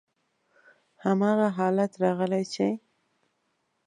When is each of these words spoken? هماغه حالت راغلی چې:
هماغه 1.03 1.47
حالت 1.57 1.91
راغلی 2.03 2.43
چې: 2.53 2.67